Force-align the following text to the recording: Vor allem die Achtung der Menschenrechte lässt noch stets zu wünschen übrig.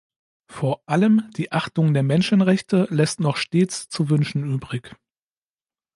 Vor 0.47 0.81
allem 0.87 1.29
die 1.37 1.51
Achtung 1.51 1.93
der 1.93 2.01
Menschenrechte 2.01 2.87
lässt 2.89 3.19
noch 3.19 3.37
stets 3.37 3.87
zu 3.87 4.09
wünschen 4.09 4.51
übrig. 4.51 4.95